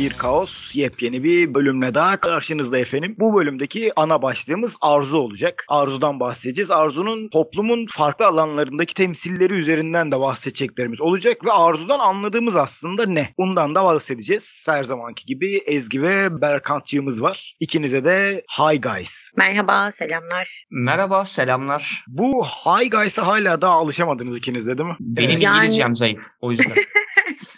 [0.00, 3.16] Bir Kaos yepyeni bir bölümle daha karşınızda efendim.
[3.18, 5.64] Bu bölümdeki ana başlığımız arzu olacak.
[5.68, 6.70] Arzudan bahsedeceğiz.
[6.70, 13.34] Arzunun toplumun farklı alanlarındaki temsilleri üzerinden de bahsedeceklerimiz olacak ve arzudan anladığımız aslında ne?
[13.38, 14.66] Bundan da bahsedeceğiz.
[14.68, 17.54] Her zamanki gibi Ezgi ve Berkantçığımız var.
[17.60, 19.30] İkinize de hi guys.
[19.36, 20.64] Merhaba, selamlar.
[20.70, 22.04] Merhaba, selamlar.
[22.08, 24.96] Bu hi guys'a hala daha alışamadınız ikiniz de değil mi?
[25.00, 26.22] Benim Yani- İngilizcem zayıf.
[26.40, 26.72] O yüzden.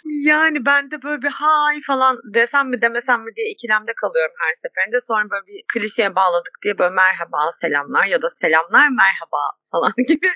[0.05, 4.53] Yani ben de böyle bir hay falan desem mi demesem mi diye ikilemde kalıyorum her
[4.53, 4.99] seferinde.
[4.99, 9.37] Sonra böyle bir klişeye bağladık diye böyle merhaba, selamlar ya da selamlar merhaba
[9.73, 10.27] falan gibi.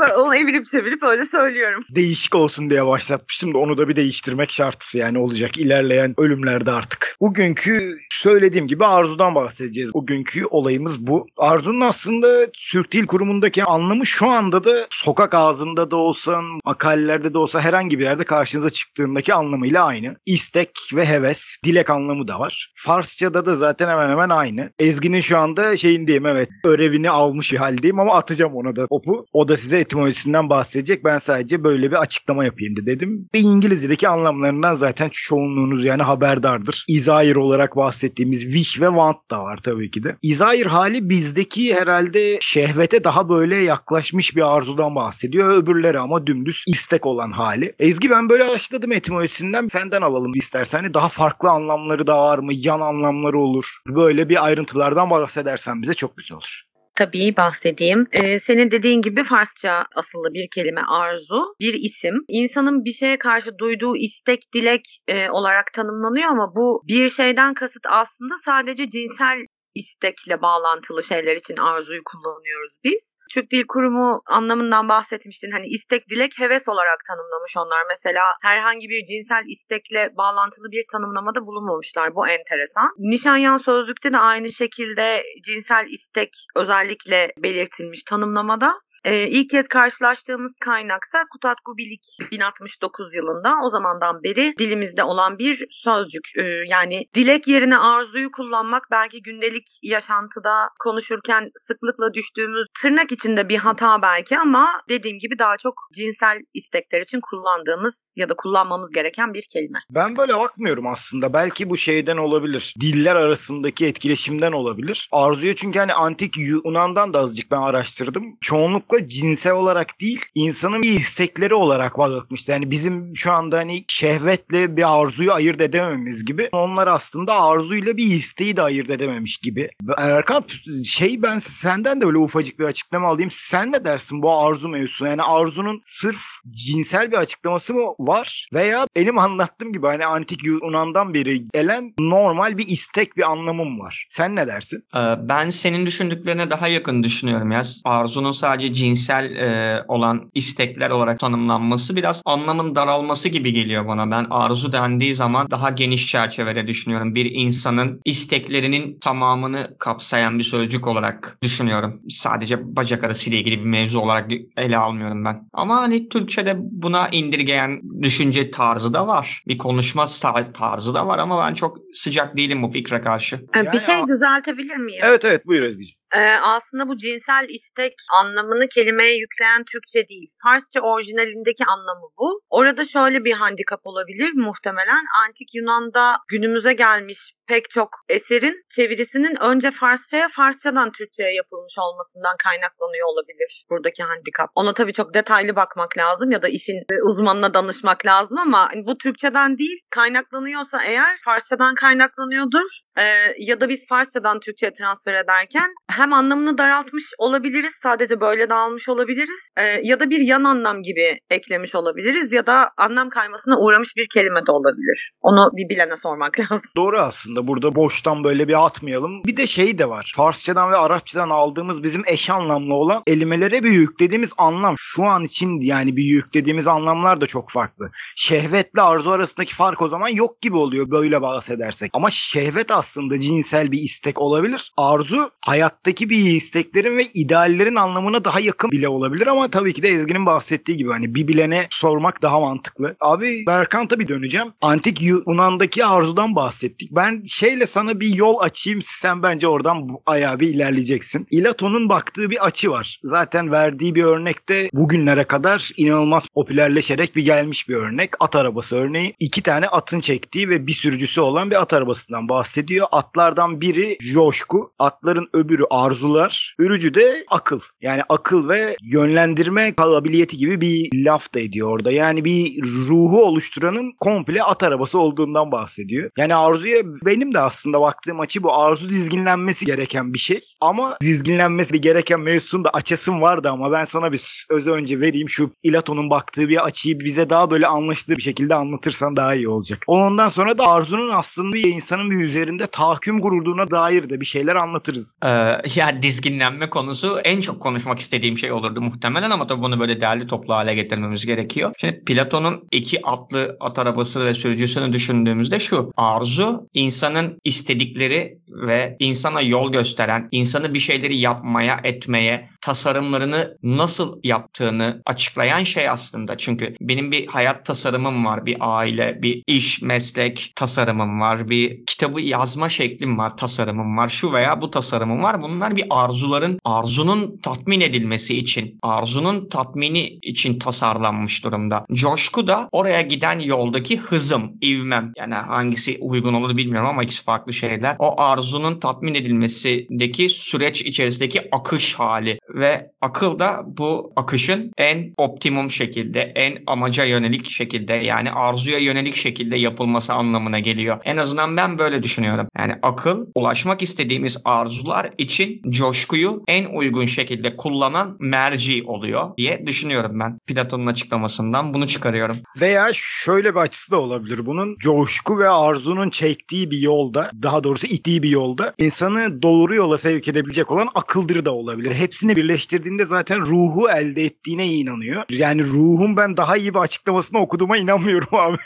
[0.16, 1.84] Onu evirip çevirip öyle söylüyorum.
[1.90, 7.16] değişik olsun diye başlatmıştım da onu da bir değiştirmek şart yani olacak ilerleyen ölümlerde artık.
[7.20, 9.94] Bugünkü söylediğim gibi Arzu'dan bahsedeceğiz.
[9.94, 11.26] Bugünkü olayımız bu.
[11.36, 17.38] Arzu'nun aslında Türk Dil Kurumu'ndaki anlamı şu anda da sokak ağzında da olsan, makalelerde de
[17.38, 20.16] olsa herhangi bir yerde karşınıza çıktığındaki anlamıyla aynı.
[20.26, 22.72] İstek ve heves, dilek anlamı da var.
[22.74, 24.70] Farsçada da zaten hemen hemen aynı.
[24.78, 26.48] Ezgi'nin şu anda şeyindeyim evet.
[26.64, 29.26] Örevini almış bir haldeyim ama atacağım ona da topu.
[29.32, 31.04] O da size etimolojisinden bahsedecek.
[31.04, 33.28] Ben sadece böyle bir açıklama yapayım da dedim.
[33.34, 36.84] İngilizce'deki anlamlarından zaten çoğunluğunuz yani haberdardır.
[36.88, 40.16] Izair olarak bahsettiğimiz wish ve want da var tabii ki de.
[40.22, 45.62] Izair hali bizdeki herhalde şehvete daha böyle yaklaşmış bir arzudan bahsediyor.
[45.62, 47.74] Öbürleri ama dümdüz istek olan hali.
[47.78, 49.66] Ezgi ben böyle açladım etimolojisinden.
[49.66, 50.78] Senden alalım istersen.
[50.78, 52.52] Hani Daha farklı anlamları da var mı?
[52.54, 53.76] Yan anlamları olur.
[53.88, 56.75] Böyle bir ayrıntılardan bahsedersen bize çok güzel olur.
[56.96, 58.06] Tabii bahsedeyim.
[58.12, 62.14] Ee, senin dediğin gibi Farsça asıllı bir kelime arzu, bir isim.
[62.28, 67.86] İnsanın bir şeye karşı duyduğu istek, dilek e, olarak tanımlanıyor ama bu bir şeyden kasıt
[67.88, 69.38] aslında sadece cinsel
[69.80, 73.16] istekle bağlantılı şeyler için arzuyu kullanıyoruz biz.
[73.34, 75.50] Türk Dil Kurumu anlamından bahsetmiştin.
[75.50, 77.82] Hani istek, dilek, heves olarak tanımlamış onlar.
[77.88, 82.14] Mesela herhangi bir cinsel istekle bağlantılı bir tanımlamada bulunmamışlar.
[82.14, 82.88] Bu enteresan.
[82.98, 88.80] Nişanyan Sözlük'te de aynı şekilde cinsel istek özellikle belirtilmiş tanımlamada.
[89.06, 95.66] Ee, ilk kez karşılaştığımız kaynaksa Kutatku Bilik 1069 yılında o zamandan beri dilimizde olan bir
[95.84, 96.24] sözcük.
[96.38, 103.56] Ee, yani dilek yerine arzuyu kullanmak belki gündelik yaşantıda konuşurken sıklıkla düştüğümüz tırnak içinde bir
[103.56, 109.34] hata belki ama dediğim gibi daha çok cinsel istekler için kullandığımız ya da kullanmamız gereken
[109.34, 109.78] bir kelime.
[109.90, 111.32] Ben böyle bakmıyorum aslında.
[111.32, 112.74] Belki bu şeyden olabilir.
[112.80, 115.08] Diller arasındaki etkileşimden olabilir.
[115.12, 118.36] Arzuya çünkü hani antik Yunan'dan da azıcık ben araştırdım.
[118.40, 122.52] Çoğunlukla cinsel olarak değil, insanın bir istekleri olarak bakmıştı.
[122.52, 126.48] Yani bizim şu anda hani şehvetle bir arzuyu ayırt edememiz gibi.
[126.52, 129.70] Onlar aslında arzuyla bir isteği de ayırt edememiş gibi.
[129.96, 130.44] Erkan
[130.84, 133.30] şey ben senden de böyle ufacık bir açıklama alayım.
[133.32, 135.08] Sen ne dersin bu arzu mevzusuna?
[135.08, 136.20] Yani arzunun sırf
[136.50, 138.48] cinsel bir açıklaması mı var?
[138.54, 144.06] Veya benim anlattığım gibi hani antik Yunan'dan beri gelen normal bir istek bir anlamım var.
[144.10, 144.84] Sen ne dersin?
[144.96, 144.98] Ee,
[145.28, 147.62] ben senin düşündüklerine daha yakın düşünüyorum ya.
[147.84, 154.10] Arzunun sadece cinsel e, olan istekler olarak tanımlanması biraz anlamın daralması gibi geliyor bana.
[154.10, 157.14] Ben arzu dendiği zaman daha geniş çerçevede düşünüyorum.
[157.14, 162.00] Bir insanın isteklerinin tamamını kapsayan bir sözcük olarak düşünüyorum.
[162.08, 165.48] Sadece bacak arasıyla ilgili bir mevzu olarak ele almıyorum ben.
[165.52, 169.42] Ama hani Türkçe'de buna indirgeyen düşünce tarzı da var.
[169.48, 170.06] Bir konuşma
[170.54, 173.40] tarzı da var ama ben çok sıcak değilim bu fikre karşı.
[173.56, 175.00] Yani bir şey düzeltebilir miyim?
[175.04, 176.05] Evet evet buyur Ezgi'ciğim.
[176.14, 180.30] Ee, aslında bu cinsel istek anlamını kelimeye yükleyen Türkçe değil.
[180.42, 182.40] Farsça orijinalindeki anlamı bu.
[182.50, 185.04] Orada şöyle bir handikap olabilir muhtemelen.
[185.24, 193.06] Antik Yunan'da günümüze gelmiş pek çok eserin çevirisinin önce Farsçaya, Farsçadan Türkçe'ye yapılmış olmasından kaynaklanıyor
[193.12, 194.50] olabilir buradaki handikap.
[194.54, 196.76] Ona tabii çok detaylı bakmak lazım ya da işin
[197.10, 203.68] uzmanına danışmak lazım ama hani bu Türkçeden değil kaynaklanıyorsa eğer Farsçadan kaynaklanıyordur Ee, ya da
[203.68, 209.62] biz Farsçadan Türkçe'ye transfer ederken hem anlamını daraltmış olabiliriz sadece böyle de almış olabiliriz Ee,
[209.82, 214.46] ya da bir yan anlam gibi eklemiş olabiliriz ya da anlam kaymasına uğramış bir kelime
[214.46, 215.12] de olabilir.
[215.20, 216.70] Onu bir bilene sormak lazım.
[216.76, 219.24] Doğru aslında burada boştan böyle bir atmayalım.
[219.24, 220.12] Bir de şey de var.
[220.16, 225.60] Farsçadan ve Arapçadan aldığımız bizim eş anlamlı olan kelimelere bir yüklediğimiz anlam şu an için
[225.60, 227.90] yani bir yüklediğimiz anlamlar da çok farklı.
[228.16, 231.90] Şehvetle arzu arasındaki fark o zaman yok gibi oluyor böyle bahsedersek.
[231.94, 234.72] Ama şehvet aslında cinsel bir istek olabilir.
[234.76, 239.82] Arzu hayatta hayattaki bir isteklerin ve ideallerin anlamına daha yakın bile olabilir ama tabii ki
[239.82, 242.94] de Ezgi'nin bahsettiği gibi hani bir bilene sormak daha mantıklı.
[243.00, 244.48] Abi Berkan tabii döneceğim.
[244.60, 246.90] Antik Yunan'daki arzudan bahsettik.
[246.92, 251.26] Ben şeyle sana bir yol açayım sen bence oradan ayağa bir ilerleyeceksin.
[251.30, 253.00] İlato'nun baktığı bir açı var.
[253.02, 258.10] Zaten verdiği bir örnekte bugünlere kadar inanılmaz popülerleşerek bir gelmiş bir örnek.
[258.20, 259.14] At arabası örneği.
[259.20, 262.86] İki tane atın çektiği ve bir sürücüsü olan bir at arabasından bahsediyor.
[262.92, 267.60] Atlardan biri coşku, atların öbürü arzular, ürücü de akıl.
[267.80, 271.92] Yani akıl ve yönlendirme kabiliyeti gibi bir laf da ediyor orada.
[271.92, 276.10] Yani bir ruhu oluşturanın komple at arabası olduğundan bahsediyor.
[276.18, 278.56] Yani arzuya benim de aslında baktığım açı bu.
[278.56, 280.40] Arzu dizginlenmesi gereken bir şey.
[280.60, 285.28] Ama dizginlenmesi gereken mevzusunu da açasım vardı ama ben sana bir öz önce vereyim.
[285.30, 289.82] Şu İlato'nun baktığı bir açıyı bize daha böyle anlaşılır bir şekilde anlatırsan daha iyi olacak.
[289.86, 294.56] Ondan sonra da arzunun aslında bir insanın bir üzerinde tahakküm kurduğuna dair de bir şeyler
[294.56, 295.16] anlatırız.
[295.24, 300.00] Ee, ya dizginlenme konusu en çok konuşmak istediğim şey olurdu muhtemelen ama tabii bunu böyle
[300.00, 301.72] değerli toplu hale getirmemiz gerekiyor.
[301.78, 305.92] Şimdi Platon'un iki atlı at arabası ve sürücüsünü düşündüğümüzde şu.
[305.96, 315.02] Arzu insanın istedikleri ve insana yol gösteren, insanı bir şeyleri yapmaya, etmeye, tasarımlarını nasıl yaptığını
[315.06, 316.38] açıklayan şey aslında.
[316.38, 322.20] Çünkü benim bir hayat tasarımım var, bir aile, bir iş, meslek tasarımım var, bir kitabı
[322.20, 325.34] yazma şeklim var, tasarımım var, şu veya bu tasarımım var.
[325.56, 331.86] Bunlar bir arzuların, arzunun tatmin edilmesi için, arzunun tatmini için tasarlanmış durumda.
[331.92, 335.12] Coşku da oraya giden yoldaki hızım, ivmem.
[335.16, 337.96] Yani hangisi uygun olur bilmiyorum ama ikisi farklı şeyler.
[337.98, 345.70] O arzunun tatmin edilmesindeki süreç içerisindeki akış hali ve akıl da bu akışın en optimum
[345.70, 350.98] şekilde, en amaca yönelik şekilde yani arzuya yönelik şekilde yapılması anlamına geliyor.
[351.04, 352.48] En azından ben böyle düşünüyorum.
[352.58, 360.20] Yani akıl ulaşmak istediğimiz arzular için coşkuyu en uygun şekilde kullanan merci oluyor diye düşünüyorum
[360.20, 360.38] ben.
[360.46, 362.36] Platon'un açıklamasından bunu çıkarıyorum.
[362.60, 364.76] Veya şöyle bir açısı da olabilir bunun.
[364.78, 370.28] Coşku ve arzunun çektiği bir yolda, daha doğrusu ittiği bir yolda insanı doğru yola sevk
[370.28, 371.94] edebilecek olan akıldır da olabilir.
[371.94, 375.22] Hepsini birleştirdiğinde zaten ruhu elde ettiğine inanıyor.
[375.30, 378.58] Yani ruhun ben daha iyi bir açıklamasını okuduğuma inanmıyorum abi.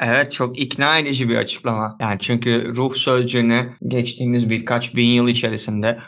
[0.00, 1.96] Evet çok ikna edici bir açıklama.
[2.00, 5.61] Yani çünkü ruh sözcüğünü geçtiğimiz birkaç bin yıl içerisinde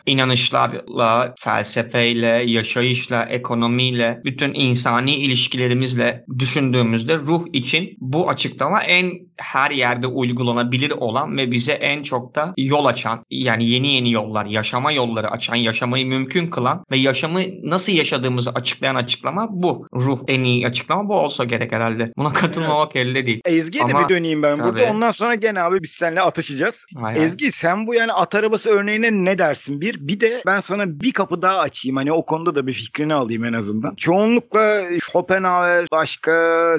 [0.06, 10.06] inanışlarla, felsefeyle, yaşayışla, ekonomiyle, bütün insani ilişkilerimizle düşündüğümüzde ruh için bu açıklama en her yerde
[10.06, 15.30] uygulanabilir olan ve bize en çok da yol açan yani yeni yeni yollar, yaşama yolları
[15.30, 19.86] açan, yaşamayı mümkün kılan ve yaşamı nasıl yaşadığımızı açıklayan açıklama bu.
[19.94, 22.12] Ruh en iyi açıklama bu olsa gerek herhalde.
[22.16, 23.40] Buna katılmamak elde değil.
[23.44, 24.70] Ezgi'ye de Ama- bir döneyim ben burada.
[24.70, 24.90] Tabii.
[24.90, 26.86] Ondan sonra gene abi biz seninle atışacağız.
[27.00, 27.24] Hay.
[27.24, 29.80] Ezgi sen bu yani at arabası örneğine ne dersin?
[29.80, 31.96] Bir bir de ben sana bir kapı daha açayım.
[31.96, 33.94] Hani o konuda da bir fikrini alayım en azından.
[33.94, 36.32] Çoğunlukla Schopenhauer başka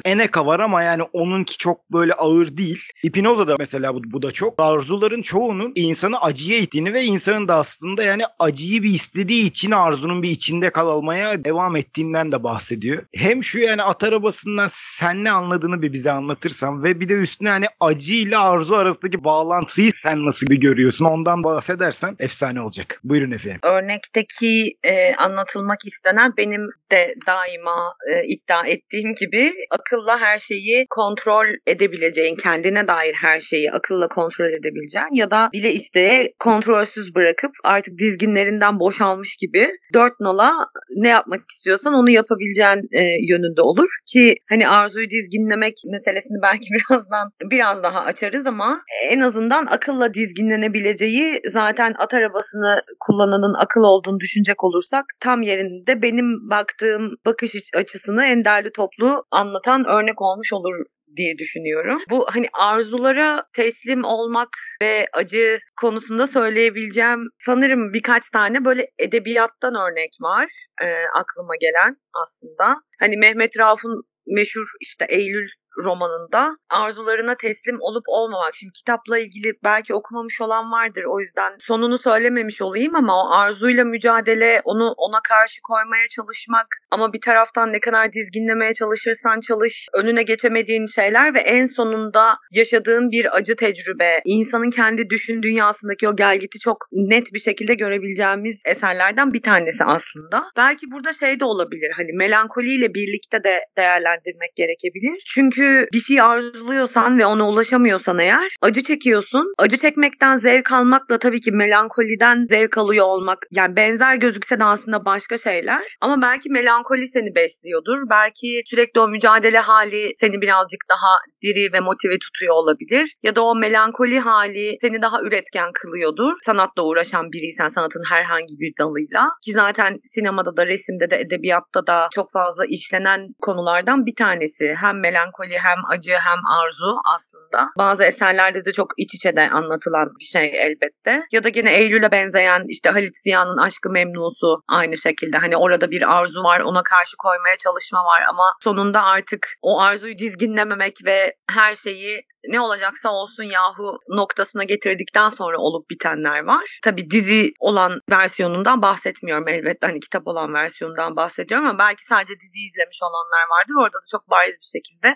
[0.05, 2.79] Seneca var ama yani onunki çok böyle ağır değil.
[2.93, 4.53] Spinoza da mesela bu, bu da çok.
[4.57, 10.23] Arzuların çoğunun insanı acıya ittiğini ve insanın da aslında yani acıyı bir istediği için arzunun
[10.23, 13.03] bir içinde kalmaya devam ettiğinden de bahsediyor.
[13.15, 17.49] Hem şu yani at arabasından sen ne anladığını bir bize anlatırsan ve bir de üstüne
[17.49, 22.99] hani acı ile arzu arasındaki bağlantıyı sen nasıl bir görüyorsun ondan bahsedersen efsane olacak.
[23.03, 23.59] Buyurun efendim.
[23.63, 31.45] örnekteki e, anlatılmak istenen benim de daima e, iddia ettiğim gibi akılla her şeyi kontrol
[31.67, 37.99] edebileceğin, kendine dair her şeyi akılla kontrol edebileceğin ya da bile isteye kontrolsüz bırakıp artık
[37.99, 40.51] dizginlerinden boşalmış gibi dört nala
[40.95, 43.89] ne yapmak istiyorsan onu yapabileceğin e, yönünde olur.
[44.13, 51.41] Ki hani arzuyu dizginlemek meselesini belki birazdan biraz daha açarız ama en azından akılla dizginlenebileceği
[51.51, 58.45] zaten at arabasını kullananın akıl olduğunu düşünecek olursak tam yerinde benim baktığım bakış açısını en
[58.45, 61.97] derli toplu anlatan örnek olmuş olur diye düşünüyorum.
[62.09, 64.49] Bu hani arzulara teslim olmak
[64.81, 70.49] ve acı konusunda söyleyebileceğim sanırım birkaç tane böyle edebiyattan örnek var
[70.81, 70.87] e,
[71.19, 72.73] aklıma gelen aslında.
[72.99, 75.49] Hani Mehmet Rauf'un meşhur işte Eylül
[75.83, 78.55] romanında arzularına teslim olup olmamak.
[78.55, 81.03] Şimdi kitapla ilgili belki okumamış olan vardır.
[81.03, 87.13] O yüzden sonunu söylememiş olayım ama o arzuyla mücadele, onu ona karşı koymaya çalışmak ama
[87.13, 93.37] bir taraftan ne kadar dizginlemeye çalışırsan çalış, önüne geçemediğin şeyler ve en sonunda yaşadığın bir
[93.37, 94.21] acı tecrübe.
[94.25, 100.43] İnsanın kendi düşün dünyasındaki o gelgiti çok net bir şekilde görebileceğimiz eserlerden bir tanesi aslında.
[100.57, 101.91] Belki burada şey de olabilir.
[101.97, 105.23] Hani melankoliyle birlikte de değerlendirmek gerekebilir.
[105.27, 109.53] Çünkü Çünkü bir şey arzuluyorsan ve ona ulaşamıyorsan eğer acı çekiyorsun.
[109.57, 115.05] Acı çekmekten zevk almakla tabii ki melankoliden zevk alıyor olmak yani benzer gözükse de aslında
[115.05, 115.81] başka şeyler.
[116.01, 117.99] Ama belki melankoli seni besliyordur.
[118.09, 123.15] Belki sürekli o mücadele hali seni birazcık daha diri ve motive tutuyor olabilir.
[123.23, 126.33] Ya da o melankoli hali seni daha üretken kılıyordur.
[126.45, 129.27] Sanatla uğraşan biriysen sanatın herhangi bir dalıyla.
[129.45, 134.75] Ki zaten sinemada da resimde de edebiyatta da çok fazla işlenen konulardan bir tanesi.
[134.81, 137.69] Hem melankoli hem acı hem arzu aslında.
[137.77, 141.23] Bazı eserlerde de çok iç içe de anlatılan bir şey elbette.
[141.31, 145.37] Ya da gene Eylül'e benzeyen işte Halit Ziya'nın Aşkı Memnusu aynı şekilde.
[145.37, 150.17] Hani orada bir arzu var ona karşı koymaya çalışma var ama sonunda artık o arzuyu
[150.17, 156.79] dizginlememek ve her şeyi ne olacaksa olsun yahu noktasına getirdikten sonra olup bitenler var.
[156.83, 162.59] Tabi dizi olan versiyonundan bahsetmiyorum elbette hani kitap olan versiyonundan bahsediyorum ama belki sadece dizi
[162.59, 163.71] izlemiş olanlar vardı.
[163.79, 165.15] Orada da çok bariz bir şekilde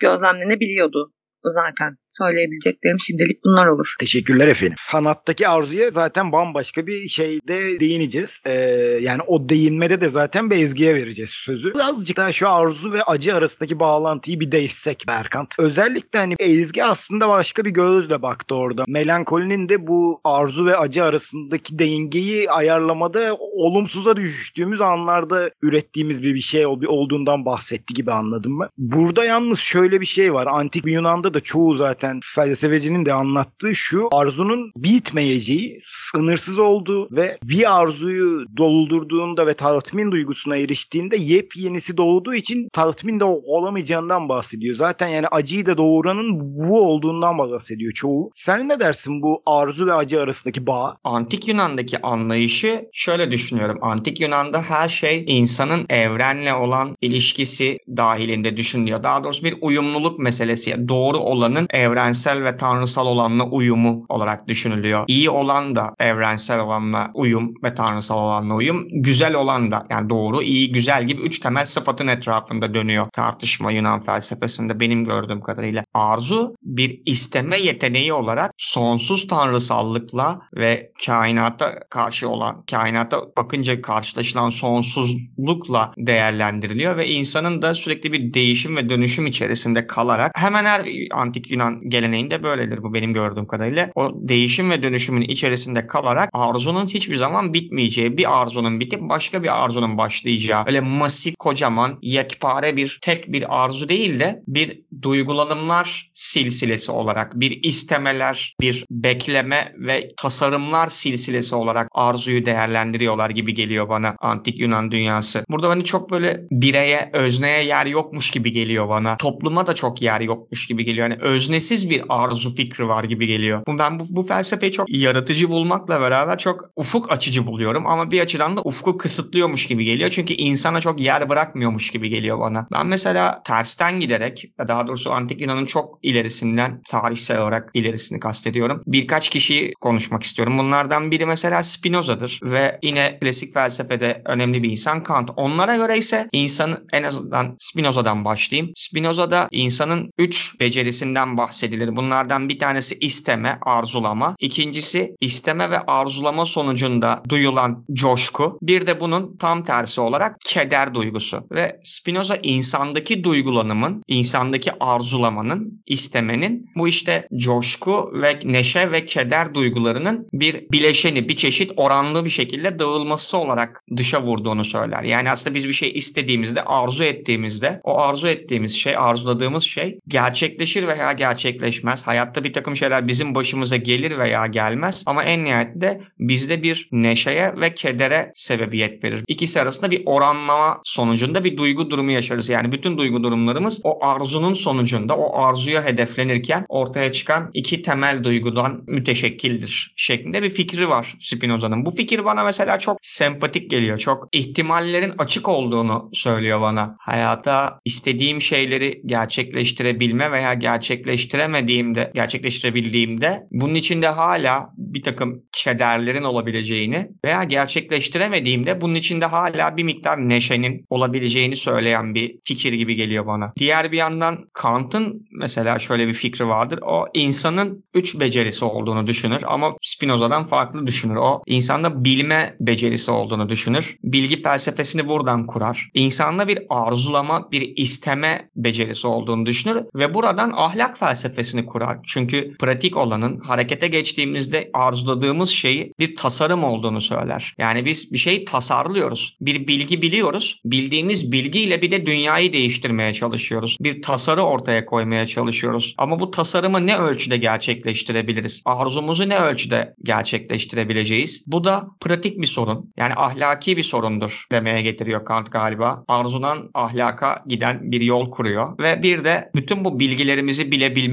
[0.00, 1.96] gözlemlenebiliyordu zaten.
[2.18, 3.94] Söyleyebileceklerim şimdilik bunlar olur.
[3.98, 4.74] Teşekkürler efendim.
[4.76, 8.42] Sanattaki arzuya zaten bambaşka bir şeyde değineceğiz.
[8.46, 8.52] Ee,
[9.00, 11.74] yani o değinmede de zaten bir Ezgi'ye vereceğiz sözü.
[11.74, 15.54] Birazcık daha şu arzu ve acı arasındaki bağlantıyı bir değişsek Berkant.
[15.58, 18.84] Özellikle hani Ezgi aslında başka bir gözle baktı orada.
[18.88, 26.40] Melankolinin de bu arzu ve acı arasındaki dengeyi ayarlamada olumsuza düştüğümüz anlarda ürettiğimiz bir bir
[26.40, 28.68] şey olduğundan bahsetti gibi anladım ben.
[28.78, 30.46] Burada yalnız şöyle bir şey var.
[30.46, 37.38] Antik Yunan'da da çoğu zaten zaten felsefecinin de anlattığı şu arzunun bitmeyeceği, sınırsız olduğu ve
[37.42, 44.74] bir arzuyu doldurduğunda ve tatmin duygusuna eriştiğinde yepyenisi doğduğu için tatmin de olamayacağından bahsediyor.
[44.74, 48.30] Zaten yani acıyı da doğuranın bu olduğundan bahsediyor çoğu.
[48.34, 50.96] Sen ne dersin bu arzu ve acı arasındaki bağ?
[51.04, 53.78] Antik Yunan'daki anlayışı şöyle düşünüyorum.
[53.82, 59.02] Antik Yunan'da her şey insanın evrenle olan ilişkisi dahilinde düşünülüyor.
[59.02, 60.88] Daha doğrusu bir uyumluluk meselesi.
[60.88, 65.04] Doğru olanın evren evrensel ve tanrısal olanla uyumu olarak düşünülüyor.
[65.08, 68.86] İyi olan da evrensel olanla uyum ve tanrısal olanla uyum.
[68.90, 74.02] Güzel olan da yani doğru, iyi, güzel gibi üç temel sıfatın etrafında dönüyor tartışma Yunan
[74.02, 75.84] felsefesinde benim gördüğüm kadarıyla.
[75.94, 85.92] Arzu bir isteme yeteneği olarak sonsuz tanrısallıkla ve kainata karşı olan, kainata bakınca karşılaşılan sonsuzlukla
[85.98, 91.79] değerlendiriliyor ve insanın da sürekli bir değişim ve dönüşüm içerisinde kalarak hemen her antik Yunan
[91.88, 93.90] geleneğinde böyledir bu benim gördüğüm kadarıyla.
[93.94, 99.64] O değişim ve dönüşümün içerisinde kalarak arzunun hiçbir zaman bitmeyeceği, bir arzunun bitip başka bir
[99.64, 106.92] arzunun başlayacağı öyle masif, kocaman, yekpare bir tek bir arzu değil de bir duygulanımlar silsilesi
[106.92, 114.60] olarak, bir istemeler, bir bekleme ve tasarımlar silsilesi olarak arzuyu değerlendiriyorlar gibi geliyor bana antik
[114.60, 115.44] Yunan dünyası.
[115.50, 119.16] Burada hani çok böyle bireye, özneye yer yokmuş gibi geliyor bana.
[119.16, 121.10] Topluma da çok yer yokmuş gibi geliyor.
[121.10, 123.62] Hani öznesi sınırsız bir arzu fikri var gibi geliyor.
[123.68, 128.56] Ben bu, bu felsefeyi çok yaratıcı bulmakla beraber çok ufuk açıcı buluyorum ama bir açıdan
[128.56, 130.10] da ufku kısıtlıyormuş gibi geliyor.
[130.10, 132.66] Çünkü insana çok yer bırakmıyormuş gibi geliyor bana.
[132.72, 138.82] Ben mesela tersten giderek daha doğrusu antik Yunan'ın çok ilerisinden tarihsel olarak ilerisini kastediyorum.
[138.86, 140.58] Birkaç kişiyi konuşmak istiyorum.
[140.58, 145.30] Bunlardan biri mesela Spinoza'dır ve yine klasik felsefede önemli bir insan Kant.
[145.36, 148.72] Onlara göre ise insanın en azından Spinoza'dan başlayayım.
[148.76, 151.96] Spinoza'da insanın üç becerisinden bahsediyor bahsedilir.
[151.96, 154.36] Bunlardan bir tanesi isteme, arzulama.
[154.40, 158.58] İkincisi isteme ve arzulama sonucunda duyulan coşku.
[158.62, 161.46] Bir de bunun tam tersi olarak keder duygusu.
[161.52, 170.28] Ve Spinoza insandaki duygulanımın, insandaki arzulamanın, istemenin bu işte coşku ve neşe ve keder duygularının
[170.32, 175.02] bir bileşeni, bir çeşit oranlı bir şekilde dağılması olarak dışa vurduğunu söyler.
[175.02, 180.86] Yani aslında biz bir şey istediğimizde, arzu ettiğimizde o arzu ettiğimiz şey, arzuladığımız şey gerçekleşir
[180.86, 182.06] veya gerçekleşmez gerçekleşmez.
[182.06, 187.54] Hayatta bir takım şeyler bizim başımıza gelir veya gelmez ama en nihayetinde bizde bir neşeye
[187.60, 189.24] ve kedere sebebiyet verir.
[189.28, 192.48] İkisi arasında bir oranlama sonucunda bir duygu durumu yaşarız.
[192.48, 198.84] Yani bütün duygu durumlarımız o arzunun sonucunda o arzuya hedeflenirken ortaya çıkan iki temel duygudan
[198.86, 201.86] müteşekkildir şeklinde bir fikri var Spinoza'nın.
[201.86, 203.98] Bu fikir bana mesela çok sempatik geliyor.
[203.98, 206.96] Çok ihtimallerin açık olduğunu söylüyor bana.
[207.00, 217.10] Hayata istediğim şeyleri gerçekleştirebilme veya gerçekleştirebilme gerçekleştiremediğimde, gerçekleştirebildiğimde bunun içinde hala bir takım kederlerin olabileceğini
[217.24, 223.52] veya gerçekleştiremediğimde bunun içinde hala bir miktar neşenin olabileceğini söyleyen bir fikir gibi geliyor bana.
[223.58, 226.78] Diğer bir yandan Kant'ın mesela şöyle bir fikri vardır.
[226.82, 231.16] O insanın üç becerisi olduğunu düşünür ama Spinoza'dan farklı düşünür.
[231.16, 233.96] O insanda bilme becerisi olduğunu düşünür.
[234.04, 235.90] Bilgi felsefesini buradan kurar.
[235.94, 240.98] İnsanda bir arzulama, bir isteme becerisi olduğunu düşünür ve buradan ahlak
[241.30, 241.98] felsefesini kurar.
[242.06, 247.54] Çünkü pratik olanın harekete geçtiğimizde arzuladığımız şeyi bir tasarım olduğunu söyler.
[247.58, 249.36] Yani biz bir şeyi tasarlıyoruz.
[249.40, 250.60] Bir bilgi biliyoruz.
[250.64, 253.76] Bildiğimiz bilgiyle bir de dünyayı değiştirmeye çalışıyoruz.
[253.80, 255.94] Bir tasarı ortaya koymaya çalışıyoruz.
[255.98, 258.62] Ama bu tasarımı ne ölçüde gerçekleştirebiliriz?
[258.64, 261.44] Arzumuzu ne ölçüde gerçekleştirebileceğiz?
[261.46, 262.92] Bu da pratik bir sorun.
[262.96, 266.04] Yani ahlaki bir sorundur demeye getiriyor Kant galiba.
[266.08, 268.78] Arzudan ahlaka giden bir yol kuruyor.
[268.78, 271.09] Ve bir de bütün bu bilgilerimizi bilebilmemiz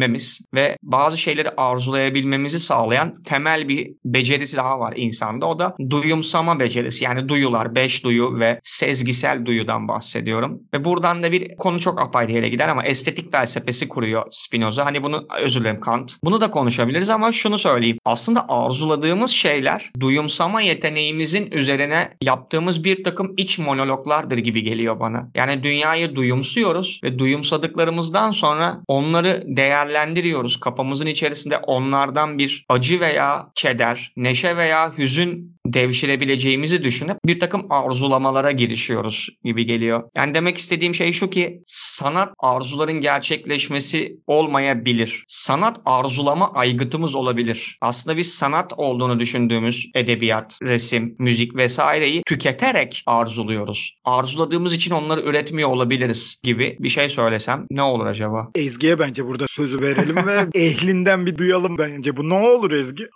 [0.56, 5.46] ve bazı şeyleri arzulayabilmemizi sağlayan temel bir becerisi daha var insanda.
[5.46, 7.04] O da duyumsama becerisi.
[7.04, 10.60] Yani duyular, beş duyu ve sezgisel duyudan bahsediyorum.
[10.74, 14.86] Ve buradan da bir konu çok apayrı yere gider ama estetik felsefesi kuruyor Spinoza.
[14.86, 16.14] Hani bunu özür dilerim Kant.
[16.24, 17.98] Bunu da konuşabiliriz ama şunu söyleyeyim.
[18.06, 25.30] Aslında arzuladığımız şeyler duyumsama yeteneğimizin üzerine yaptığımız bir takım iç monologlardır gibi geliyor bana.
[25.36, 29.44] Yani dünyayı duyumsuyoruz ve duyumsadıklarımızdan sonra onları
[29.88, 30.60] değerlendiriyoruz.
[30.60, 38.52] Kafamızın içerisinde onlardan bir acı veya keder, neşe veya hüzün devşirebileceğimizi düşünüp bir takım arzulamalara
[38.52, 40.04] girişiyoruz gibi geliyor.
[40.16, 45.24] Yani demek istediğim şey şu ki sanat arzuların gerçekleşmesi olmayabilir.
[45.28, 47.78] Sanat arzulama aygıtımız olabilir.
[47.82, 53.98] Aslında biz sanat olduğunu düşündüğümüz edebiyat, resim, müzik vesaireyi tüketerek arzuluyoruz.
[54.06, 58.48] Arzuladığımız için onları üretmiyor olabiliriz gibi bir şey söylesem ne olur acaba?
[58.56, 62.18] Ezgi'ye bence burada sözü verelim ve ehlinden bir duyalım bence.
[62.18, 63.08] Bu ne olur Ezgi?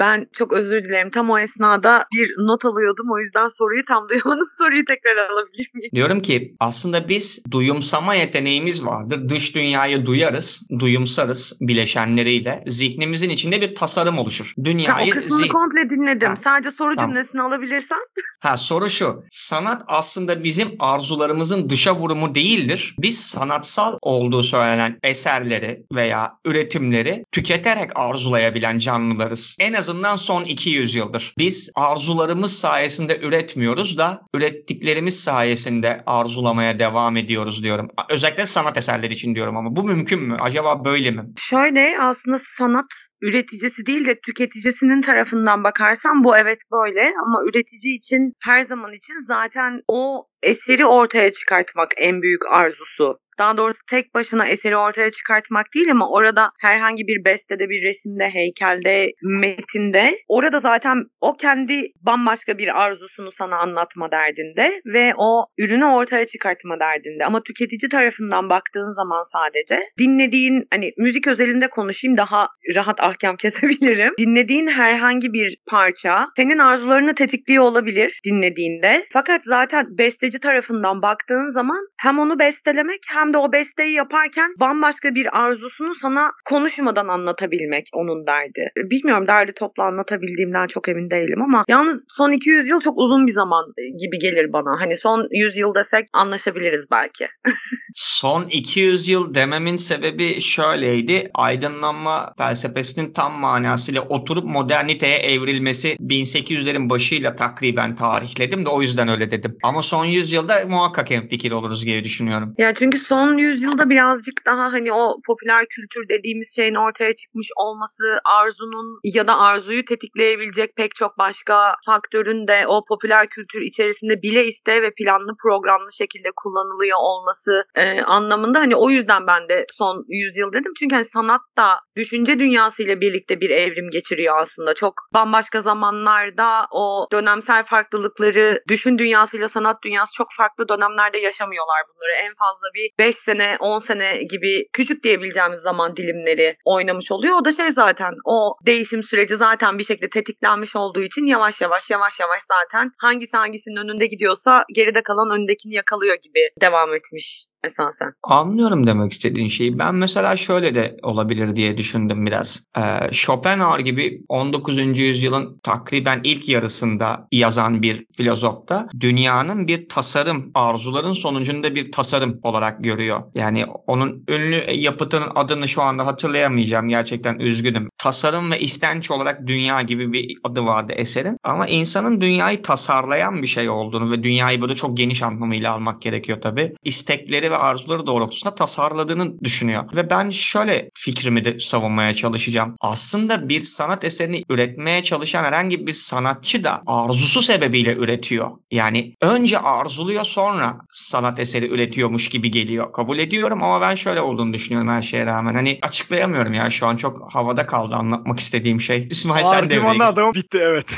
[0.00, 1.10] Ben çok özür dilerim.
[1.10, 3.10] Tam o esnada bir not alıyordum.
[3.10, 4.48] O yüzden soruyu tam duyamadım.
[4.58, 5.90] Soruyu tekrar alabilir miyim?
[5.94, 9.28] Diyorum ki aslında biz duyumsama yeteneğimiz vardır.
[9.28, 12.64] Dış dünyayı duyarız, duyumsarız bileşenleriyle.
[12.66, 14.46] Zihnimizin içinde bir tasarım oluşur.
[14.46, 16.28] Ha, o Dünyayı kısmını zih- komple dinledim.
[16.28, 16.36] Ha.
[16.44, 17.10] Sadece soru Tamam.
[17.10, 17.98] cümlesini alabilirsen.
[18.40, 19.24] Ha soru şu.
[19.30, 22.94] Sanat aslında bizim arzularımızın dışa vurumu değildir.
[22.98, 29.56] Biz sanatsal olduğu söylenen eserleri veya üretimleri tüketerek arzulayabilen canlılarız.
[29.60, 31.34] En azından son 200 yıldır.
[31.38, 37.88] Biz arzularımız sayesinde üretmiyoruz da ürettiklerimiz sayesinde arzulamaya devam ediyoruz diyorum.
[38.10, 40.36] Özellikle sanat eserleri için diyorum ama bu mümkün mü?
[40.40, 41.22] Acaba böyle mi?
[41.38, 42.86] Şöyle aslında sanat
[43.22, 49.14] üreticisi değil de tüketicisinin tarafından bakarsan bu evet böyle ama üretici için her zaman için
[49.28, 53.18] zaten o eseri ortaya çıkartmak en büyük arzusu.
[53.40, 58.24] Daha doğrusu tek başına eseri ortaya çıkartmak değil ama orada herhangi bir bestede, bir resimde,
[58.24, 65.84] heykelde, metinde orada zaten o kendi bambaşka bir arzusunu sana anlatma derdinde ve o ürünü
[65.84, 67.24] ortaya çıkartma derdinde.
[67.24, 74.14] Ama tüketici tarafından baktığın zaman sadece dinlediğin hani müzik özelinde konuşayım daha rahat ahkam kesebilirim.
[74.18, 79.06] Dinlediğin herhangi bir parça senin arzularını tetikliyor olabilir dinlediğinde.
[79.12, 79.86] Fakat zaten
[80.30, 85.94] besteci tarafından baktığın zaman hem onu bestelemek hem de o besteyi yaparken bambaşka bir arzusunu
[85.94, 88.70] sana konuşmadan anlatabilmek onun derdi.
[88.76, 93.32] Bilmiyorum derdi toplu anlatabildiğimden çok emin değilim ama yalnız son 200 yıl çok uzun bir
[93.32, 93.64] zaman
[94.00, 94.80] gibi gelir bana.
[94.80, 97.26] Hani son 100 yıl desek anlaşabiliriz belki.
[97.94, 101.24] Son 200 yıl dememin sebebi şöyleydi.
[101.34, 109.30] Aydınlanma felsefesinin tam manasıyla oturup moderniteye evrilmesi 1800'lerin başıyla takriben tarihledim de o yüzden öyle
[109.30, 109.56] dedim.
[109.62, 112.54] Ama son 100 yılda muhakkak hemfikir oluruz diye düşünüyorum.
[112.58, 118.02] Ya çünkü son yüzyılda birazcık daha hani o popüler kültür dediğimiz şeyin ortaya çıkmış olması,
[118.24, 124.46] arzunun ya da arzuyu tetikleyebilecek pek çok başka faktörün de o popüler kültür içerisinde bile
[124.46, 130.04] iste ve planlı programlı şekilde kullanılıyor olması e, anlamında hani o yüzden ben de son
[130.08, 130.72] yüzyıl dedim.
[130.78, 134.74] Çünkü hani sanat da düşünce dünyasıyla birlikte bir evrim geçiriyor aslında.
[134.74, 142.10] Çok bambaşka zamanlarda o dönemsel farklılıkları düşün dünyasıyla sanat dünyası çok farklı dönemlerde yaşamıyorlar bunları.
[142.24, 147.36] En fazla bir 5 sene 10 sene gibi küçük diyebileceğimiz zaman dilimleri oynamış oluyor.
[147.40, 151.90] O da şey zaten o değişim süreci zaten bir şekilde tetiklenmiş olduğu için yavaş yavaş
[151.90, 158.12] yavaş yavaş zaten hangisi hangisinin önünde gidiyorsa geride kalan öndekini yakalıyor gibi devam etmiş esasen.
[158.22, 159.78] Anlıyorum demek istediğin şeyi.
[159.78, 162.62] Ben mesela şöyle de olabilir diye düşündüm biraz.
[162.78, 164.98] Ee, Schopenhauer gibi 19.
[164.98, 172.40] yüzyılın takriben ilk yarısında yazan bir filozof da dünyanın bir tasarım, arzuların sonucunda bir tasarım
[172.42, 173.20] olarak görüyor.
[173.34, 176.88] Yani onun ünlü yapıtının adını şu anda hatırlayamayacağım.
[176.88, 177.88] Gerçekten üzgünüm.
[177.98, 181.36] Tasarım ve istenç olarak dünya gibi bir adı vardı eserin.
[181.44, 186.40] Ama insanın dünyayı tasarlayan bir şey olduğunu ve dünyayı böyle çok geniş anlamıyla almak gerekiyor
[186.42, 186.74] tabii.
[186.84, 189.84] İstekleri ve arzuları doğrultusunda tasarladığını düşünüyor.
[189.94, 192.76] Ve ben şöyle fikrimi de savunmaya çalışacağım.
[192.80, 198.50] Aslında bir sanat eserini üretmeye çalışan herhangi bir sanatçı da arzusu sebebiyle üretiyor.
[198.70, 202.92] Yani önce arzuluyor sonra sanat eseri üretiyormuş gibi geliyor.
[202.92, 205.54] Kabul ediyorum ama ben şöyle olduğunu düşünüyorum her şeye rağmen.
[205.54, 209.06] Hani açıklayamıyorum ya şu an çok havada kaldı anlatmak istediğim şey.
[209.10, 210.00] İsmail sen devreye gir.
[210.00, 210.96] adamı bitti evet.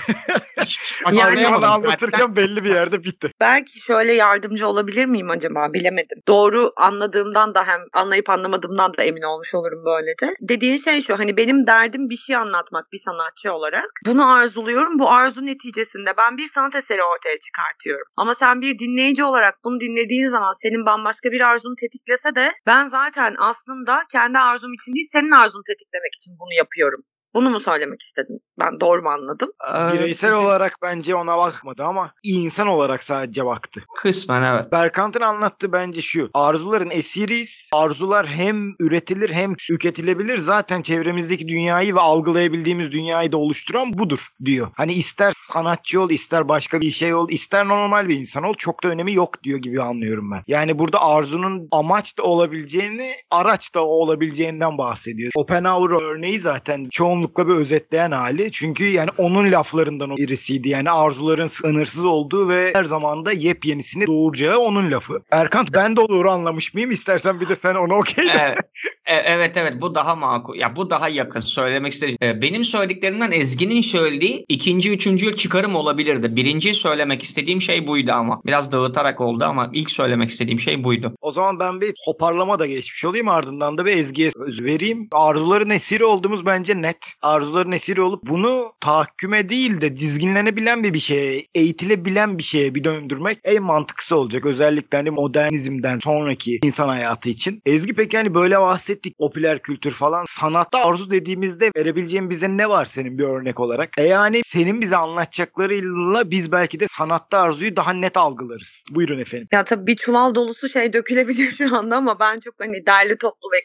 [1.04, 1.70] Açıklayamadım.
[1.70, 3.30] anlatırken belli bir yerde bitti.
[3.40, 6.18] Belki şöyle yardımcı olabilir miyim acaba bilemedim.
[6.28, 6.41] Doğru
[6.76, 10.34] anladığımdan da hem anlayıp anlamadığımdan da emin olmuş olurum böylece.
[10.40, 13.90] Dediğin şey şu hani benim derdim bir şey anlatmak bir sanatçı olarak.
[14.06, 14.98] Bunu arzuluyorum.
[14.98, 18.06] Bu arzu neticesinde ben bir sanat eseri ortaya çıkartıyorum.
[18.16, 22.88] Ama sen bir dinleyici olarak bunu dinlediğin zaman senin bambaşka bir arzunu tetiklese de ben
[22.88, 27.02] zaten aslında kendi arzum için değil senin arzunu tetiklemek için bunu yapıyorum.
[27.34, 28.40] Bunu mu söylemek istedin?
[28.58, 29.52] Ben doğru mu anladım?
[29.74, 33.80] Ee, Bireysel olarak bence ona bakmadı ama insan olarak sadece baktı.
[33.96, 34.72] Kısmen evet.
[34.72, 36.30] Berkant'ın anlattığı bence şu.
[36.34, 37.70] Arzuların esiriyiz.
[37.72, 40.36] Arzular hem üretilir hem tüketilebilir.
[40.36, 44.70] Zaten çevremizdeki dünyayı ve algılayabildiğimiz dünyayı da oluşturan budur diyor.
[44.76, 48.84] Hani ister sanatçı ol, ister başka bir şey ol, ister normal bir insan ol çok
[48.84, 50.42] da önemi yok diyor gibi anlıyorum ben.
[50.46, 55.32] Yani burada arzunun amaç da olabileceğini, araç da olabileceğinden bahsediyor.
[55.36, 56.88] Oppenhauer örneği zaten
[57.22, 58.50] çoğunlukla bir özetleyen hali.
[58.52, 60.68] Çünkü yani onun laflarından birisiydi.
[60.68, 65.22] Yani arzuların sınırsız olduğu ve her zaman da yepyenisini doğuracağı onun lafı.
[65.30, 66.90] Erkant ben de doğru anlamış mıyım?
[66.90, 68.58] İstersen bir de sen onu okey evet,
[69.06, 70.56] E- evet evet bu daha makul.
[70.56, 72.18] Ya bu daha yakın söylemek istediğim.
[72.22, 76.36] Ee, Benim söylediklerimden Ezgi'nin söylediği ikinci, üçüncü yıl çıkarım olabilirdi.
[76.36, 78.40] Birinci söylemek istediğim şey buydu ama.
[78.46, 81.12] Biraz dağıtarak oldu ama ilk söylemek istediğim şey buydu.
[81.20, 85.08] O zaman ben bir toparlama da geçmiş olayım ardından da bir Ezgi'ye vereyim.
[85.12, 87.11] Arzuların esiri olduğumuz bence net.
[87.22, 92.84] Arzuların esiri olup bunu tahakküme değil de dizginlenebilen bir bir şeye, eğitilebilen bir şeye bir
[92.84, 94.46] döndürmek en mantıklısı olacak.
[94.46, 97.62] Özellikle hani modernizmden sonraki insan hayatı için.
[97.66, 100.24] Ezgi peki hani böyle bahsettik popüler kültür falan.
[100.26, 103.90] Sanatta arzu dediğimizde verebileceğin bize ne var senin bir örnek olarak?
[103.98, 108.84] E yani senin bize anlatacaklarıyla biz belki de sanatta arzuyu daha net algılarız.
[108.90, 109.48] Buyurun efendim.
[109.52, 113.48] Ya tabii bir çuval dolusu şey dökülebilir şu anda ama ben çok hani derli toplu
[113.52, 113.60] ve